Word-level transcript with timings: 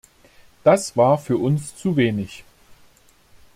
Das 0.63 0.97
war 0.97 1.19
für 1.19 1.37
uns 1.37 1.75
zu 1.75 1.95
wenig. 1.95 2.43